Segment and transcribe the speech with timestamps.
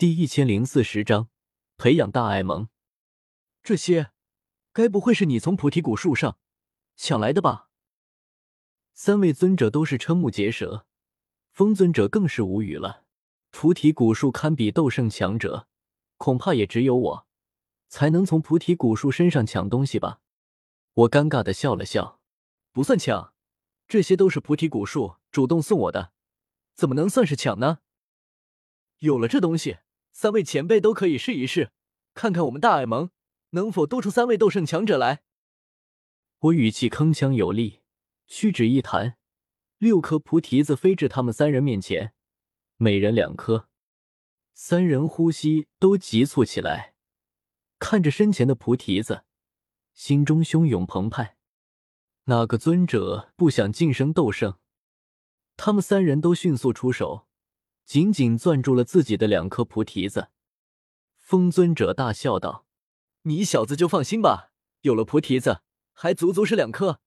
[0.00, 1.28] 第一千零四十章
[1.76, 2.70] 培养大爱盟。
[3.62, 4.12] 这些，
[4.72, 6.38] 该不会是你从菩提古树上
[6.96, 7.68] 抢来的吧？
[8.94, 10.86] 三位尊者都是瞠目结舌，
[11.50, 13.04] 风尊者更是无语了。
[13.50, 15.68] 菩提古树堪比斗圣强者，
[16.16, 17.26] 恐怕也只有我
[17.88, 20.22] 才能从菩提古树身上抢东西吧？
[20.94, 22.22] 我尴尬的笑了笑，
[22.72, 23.34] 不算抢，
[23.86, 26.14] 这些都是菩提古树主动送我的，
[26.74, 27.80] 怎么能算是抢呢？
[29.00, 29.80] 有了这东西。
[30.12, 31.72] 三位前辈都可以试一试，
[32.14, 33.10] 看看我们大爱盟
[33.50, 35.22] 能否多出三位斗圣强者来。
[36.40, 37.80] 我语气铿锵有力，
[38.26, 39.16] 屈指一弹，
[39.78, 42.12] 六颗菩提子飞至他们三人面前，
[42.76, 43.68] 每人两颗。
[44.52, 46.94] 三人呼吸都急促起来，
[47.78, 49.24] 看着身前的菩提子，
[49.94, 51.38] 心中汹涌澎湃。
[52.24, 54.58] 哪个尊者不想晋升斗圣？
[55.56, 57.26] 他们三人都迅速出手。
[57.90, 60.28] 紧紧攥住了自己的两颗菩提子，
[61.18, 62.64] 风尊者大笑道
[63.26, 67.00] ：“你小子就放心吧，有了菩提子，还足足是两颗，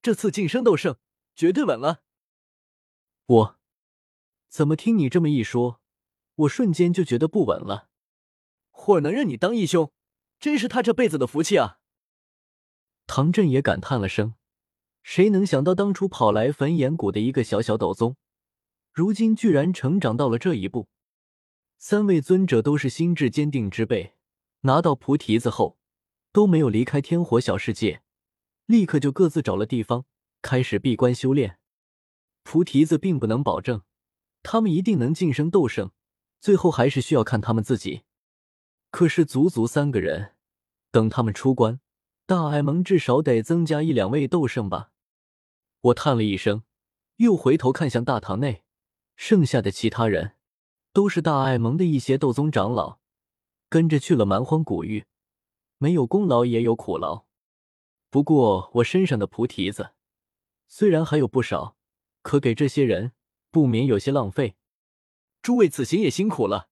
[0.00, 0.96] 这次晋升斗圣
[1.34, 2.00] 绝对稳了。”
[3.28, 3.58] 我
[4.48, 5.82] 怎么听你这么一说，
[6.36, 7.90] 我瞬间就觉得不稳了。
[8.70, 9.92] 霍儿能认你当义兄，
[10.38, 11.80] 真是他这辈子的福气啊！
[13.06, 14.36] 唐振也感叹了声
[15.04, 18.16] ：“谁能想到，当初跑来焚炎谷的一个小小斗宗。”
[18.92, 20.88] 如今居然成长到了这一步，
[21.78, 24.14] 三位尊者都是心智坚定之辈，
[24.62, 25.78] 拿到菩提子后
[26.32, 28.02] 都没有离开天火小世界，
[28.66, 30.04] 立刻就各自找了地方
[30.42, 31.58] 开始闭关修炼。
[32.42, 33.82] 菩提子并不能保证
[34.42, 35.92] 他们一定能晋升斗圣，
[36.40, 38.02] 最后还是需要看他们自己。
[38.90, 40.34] 可是足足三个人，
[40.90, 41.80] 等他们出关，
[42.26, 44.90] 大爱盟至少得增加一两位斗圣吧？
[45.82, 46.64] 我叹了一声，
[47.16, 48.64] 又回头看向大堂内。
[49.20, 50.32] 剩下的其他人，
[50.94, 53.00] 都是大爱盟的一些斗宗长老，
[53.68, 55.04] 跟着去了蛮荒古域，
[55.76, 57.26] 没有功劳也有苦劳。
[58.08, 59.90] 不过我身上的菩提子，
[60.68, 61.76] 虽然还有不少，
[62.22, 63.12] 可给这些人
[63.50, 64.56] 不免有些浪费。
[65.42, 66.70] 诸位此行也辛苦了，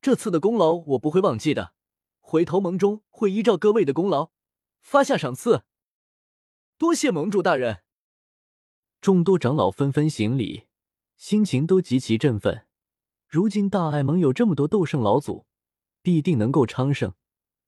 [0.00, 1.74] 这次的功劳我不会忘记的，
[2.20, 4.30] 回头盟中会依照各位的功劳
[4.80, 5.64] 发下赏赐。
[6.78, 7.82] 多谢盟主大人。
[9.02, 10.69] 众多长老纷纷行礼。
[11.20, 12.66] 心情都极其振奋。
[13.28, 15.44] 如今大爱盟有这么多斗圣老祖，
[16.00, 17.12] 必定能够昌盛。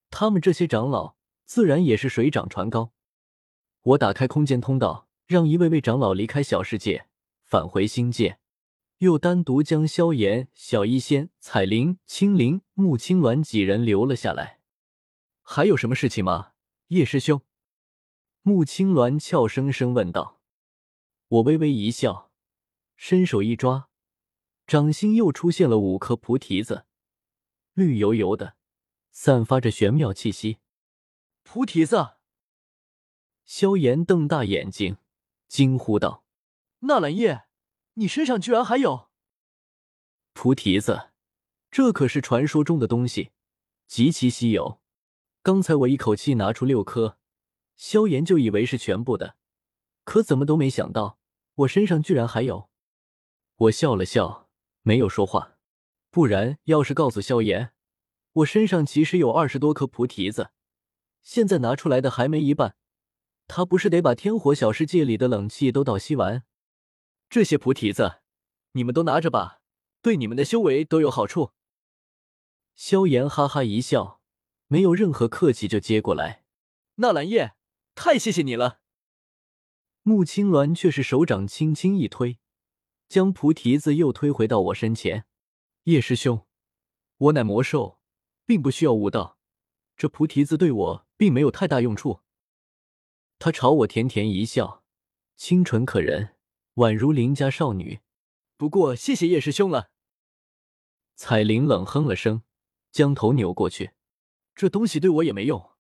[0.08, 2.94] 他们这些长老自然也是水涨船高。
[3.82, 7.08] 我打开空间通道，让一位位长老离开小世界，
[7.44, 8.38] 返回星界，
[8.98, 14.60] 又单独将萧炎、小医仙、彩铃、青灵、穆青鸾几人留了下来。
[15.42, 16.52] 还有什么事情吗，
[16.86, 17.42] 叶师兄？
[18.40, 20.40] 穆青鸾俏生生问道。
[21.28, 22.31] 我微微一笑。
[23.04, 23.88] 伸手一抓，
[24.64, 26.86] 掌心又出现了五颗菩提子，
[27.74, 28.54] 绿油油的，
[29.10, 30.58] 散发着玄妙气息。
[31.42, 32.12] 菩提子！
[33.44, 34.98] 萧炎瞪大眼睛，
[35.48, 36.24] 惊呼道
[36.86, 37.46] ：“纳兰叶，
[37.94, 39.10] 你身上居然还有
[40.32, 41.10] 菩提子？
[41.72, 43.32] 这可是传说中的东西，
[43.88, 44.80] 极其稀有。
[45.42, 47.18] 刚才我一口气拿出六颗，
[47.74, 49.36] 萧炎就以为是全部的，
[50.04, 51.18] 可怎么都没想到，
[51.56, 52.70] 我身上居然还有。”
[53.62, 54.48] 我笑了笑，
[54.82, 55.56] 没有说话。
[56.10, 57.72] 不然，要是告诉萧炎，
[58.32, 60.50] 我身上其实有二十多颗菩提子，
[61.22, 62.76] 现在拿出来的还没一半，
[63.46, 66.42] 他不是得把天火小世界里的冷气都倒吸完？
[67.30, 68.22] 这些菩提子，
[68.72, 69.60] 你们都拿着吧，
[70.00, 71.52] 对你们的修为都有好处。
[72.74, 74.20] 萧炎哈哈一笑，
[74.66, 76.44] 没有任何客气就接过来。
[76.96, 77.54] 纳兰叶，
[77.94, 78.80] 太谢谢你了。
[80.02, 82.40] 穆青鸾却是手掌轻轻一推。
[83.12, 85.26] 将菩提子又推回到我身前，
[85.82, 86.46] 叶师兄，
[87.18, 88.00] 我乃魔兽，
[88.46, 89.36] 并不需要悟道，
[89.98, 92.20] 这菩提子对我并没有太大用处。
[93.38, 94.82] 他朝我甜甜一笑，
[95.36, 96.36] 清纯可人，
[96.76, 98.00] 宛如邻家少女。
[98.56, 99.90] 不过谢谢叶师兄了。
[101.14, 102.42] 彩铃冷哼了声，
[102.90, 103.90] 将头扭过去，
[104.54, 105.72] 这东西对我也没用。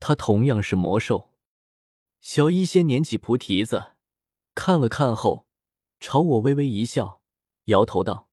[0.00, 1.34] 他同样是魔兽。
[2.22, 3.92] 小医仙捻起菩提子，
[4.54, 5.46] 看了看后。
[6.00, 7.20] 朝我微微一笑，
[7.64, 8.28] 摇头道：“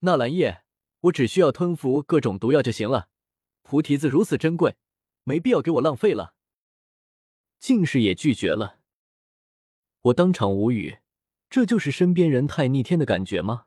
[0.00, 0.62] 纳兰叶，
[1.00, 3.08] 我只需要吞服各种毒药就行了。
[3.62, 4.76] 菩提子如此珍贵，
[5.24, 6.34] 没必要给我浪费了。”
[7.58, 8.80] 竟是也拒绝了。
[10.02, 10.98] 我当场无语，
[11.48, 13.66] 这就是身边人太逆天的感觉吗？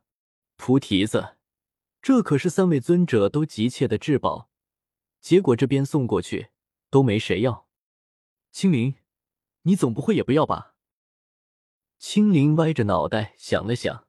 [0.55, 1.37] 菩提子，
[2.01, 4.49] 这可是三位尊者都急切的至宝，
[5.19, 6.49] 结果这边送过去
[6.89, 7.67] 都没谁要。
[8.51, 8.95] 青灵，
[9.63, 10.75] 你总不会也不要吧？
[11.99, 14.07] 青灵歪着脑袋想了想，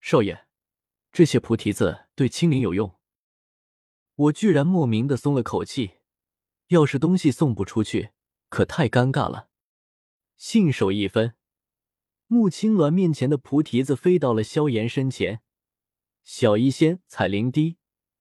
[0.00, 0.46] 少爷，
[1.12, 2.98] 这些菩提子对青灵有用，
[4.16, 5.98] 我居然莫名的松了口气。
[6.66, 8.10] 要是东西送不出去，
[8.48, 9.50] 可太尴尬了。
[10.36, 11.36] 信手一分，
[12.26, 15.40] 穆青鸾面前的菩提子飞到了萧炎身前，
[16.24, 17.78] 小医仙彩灵滴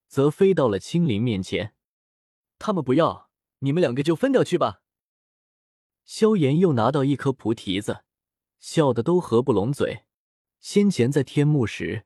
[0.07, 1.73] 则飞到了青灵面前。
[2.59, 4.83] 他们不要，你们两个就分掉去吧。
[6.05, 8.03] 萧炎又拿到一颗菩提子，
[8.59, 10.03] 笑得都合不拢嘴。
[10.59, 12.05] 先前在天幕时，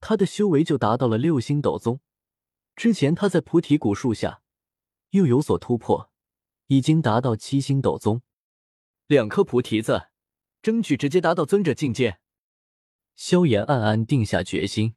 [0.00, 2.00] 他的修为就达到了六星斗宗。
[2.74, 4.42] 之前他在菩提古树下。
[5.10, 6.10] 又有所突破，
[6.66, 8.22] 已经达到七星斗宗。
[9.06, 10.08] 两颗菩提子，
[10.60, 12.18] 争取直接达到尊者境界。
[13.14, 14.96] 萧炎暗暗定下决心。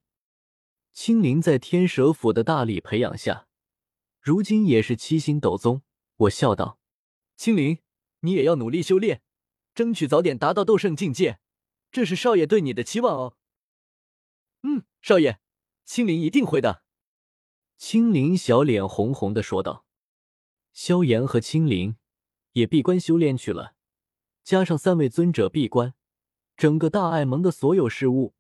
[0.92, 3.48] 青灵在天蛇府的大力培养下，
[4.20, 5.84] 如今也是七星斗宗。
[6.18, 6.80] 我笑道
[7.38, 7.80] ：“青灵，
[8.22, 9.22] 你也要努力修炼，
[9.80, 11.40] 争取早点达到斗圣境界，
[11.90, 13.38] 这是少爷对你的期望哦。
[14.64, 15.40] ”“嗯，少爷，
[15.86, 16.84] 青灵一定会的。”
[17.80, 19.86] 青灵小脸红红的说道。
[20.74, 21.96] 萧炎和青灵
[22.52, 23.76] 也闭关修炼去了，
[24.44, 25.94] 加上三位尊者闭关，
[26.58, 28.36] 整个大爱盟的所有事务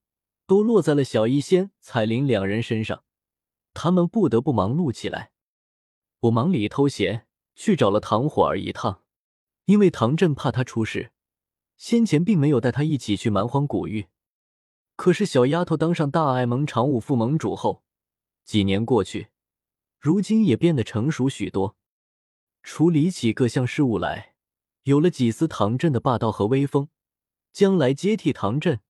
[0.45, 3.05] 都落在了小医仙、彩铃两人身上，
[3.73, 5.31] 他们不得不忙碌起来。
[6.19, 9.05] 我忙里偷闲去找了唐火儿一趟，
[9.63, 11.13] 因为唐振怕他出事，
[11.79, 14.07] 先前并没有带他一起去蛮荒古域。
[14.97, 17.83] 可是小丫头当上大爱盟常务副盟主后，
[18.43, 19.29] 几年过去，
[19.97, 21.77] 如今也变得成熟许多。
[22.61, 24.35] 处理起各项事务来，
[24.83, 26.89] 有了几丝唐镇的霸道和威风，
[27.53, 28.81] 将来接替唐镇，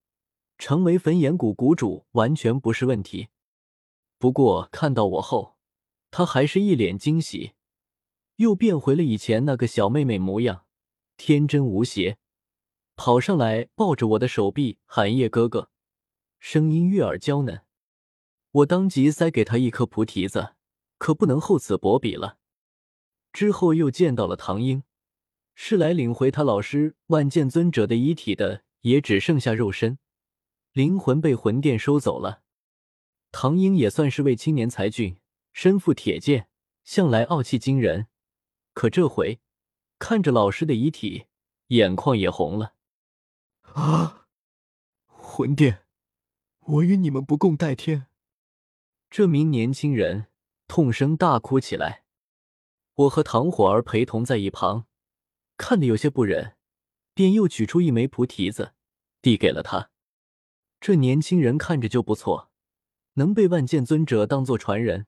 [0.58, 3.28] 成为焚炎谷谷主，完全不是问题。
[4.18, 5.56] 不过看到我后，
[6.10, 7.52] 他还是一脸惊喜，
[8.36, 10.64] 又变回了以前那个小妹妹模样，
[11.16, 12.18] 天真无邪，
[13.02, 15.70] 跑上来抱着我的手臂喊：“叶哥哥！”
[16.38, 17.62] 声音悦耳娇嫩。
[18.50, 20.52] 我当即塞给他一颗菩提子，
[20.98, 22.36] 可不能厚此薄彼了。
[23.32, 24.82] 之后又见到了唐英，
[25.54, 29.98] 是来领回他老师万剑尊者的遗体的，也只剩下肉身，
[30.74, 32.42] 灵魂被魂殿收走了。
[33.32, 35.16] 唐英也算是位青年才俊，
[35.54, 36.50] 身负铁剑，
[36.84, 38.08] 向来傲气惊人。
[38.74, 39.40] 可这回
[39.98, 41.24] 看着老师的遗体，
[41.68, 42.74] 眼眶也红了。
[43.74, 44.26] 啊！
[45.06, 45.84] 魂殿，
[46.60, 48.06] 我与你们不共戴天！
[49.08, 50.26] 这名年轻人
[50.66, 52.04] 痛声大哭起来。
[52.94, 54.86] 我和唐火儿陪同在一旁，
[55.56, 56.56] 看得有些不忍，
[57.14, 58.74] 便又取出一枚菩提子，
[59.22, 59.90] 递给了他。
[60.80, 62.50] 这年轻人看着就不错，
[63.14, 65.06] 能被万剑尊者当做传人，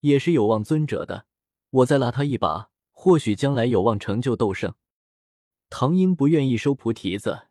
[0.00, 1.26] 也是有望尊者的。
[1.70, 4.74] 我再拉他一把，或许将来有望成就斗圣。
[5.70, 7.47] 唐英不愿意收菩提子，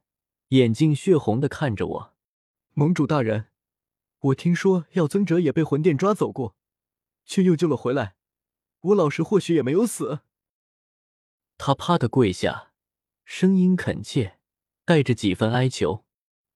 [0.49, 2.13] 眼睛血红的看着我。
[2.73, 3.47] 盟主大人，
[4.19, 6.55] 我听说药尊者也被魂殿抓走过，
[7.25, 8.15] 却又救了回来。
[8.79, 10.21] 我老师或许也没有死。
[11.57, 12.71] 他啪的跪下，
[13.25, 14.39] 声音恳切，
[14.85, 16.05] 带着几分哀求。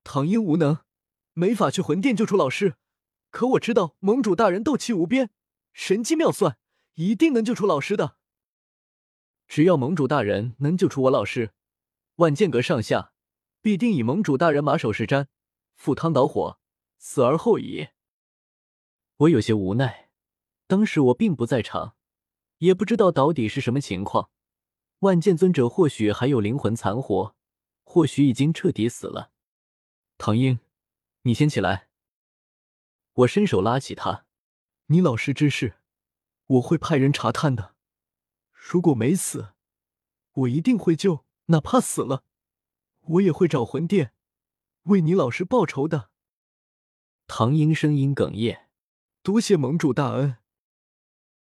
[0.04, 0.80] 唐英无能，
[1.34, 2.76] 没法去魂殿救出老师。
[3.30, 5.32] 可我知道盟主大人斗气无边，
[5.74, 6.58] 神机妙算，
[6.94, 8.18] 一定能救出老师的。
[9.48, 11.52] 只要盟主大人能救出我老师，
[12.16, 13.12] 万剑阁上下
[13.62, 15.28] 必定以盟主大人马首是瞻，
[15.75, 16.60] 赴汤蹈火，
[16.98, 17.90] 死而后已。
[19.18, 20.10] 我有些无奈，
[20.66, 21.96] 当时我并不在场。
[22.58, 24.30] 也不知道到底是什么情况，
[25.00, 27.36] 万剑尊者或许还有灵魂残活，
[27.84, 29.32] 或许已经彻底死了。
[30.18, 30.60] 唐英，
[31.24, 31.89] 你先起来。
[33.13, 34.25] 我伸手拉起他。
[34.88, 35.77] 你老师之事，
[36.46, 37.75] 我会派人查探的。
[38.51, 39.53] 如果没死，
[40.34, 42.24] 我一定会救；哪怕死了，
[43.12, 44.13] 我也会找魂殿
[44.84, 46.10] 为你老师报仇的。
[47.27, 48.70] 唐英声音哽咽
[49.24, 50.38] ：“多谢盟主大恩。”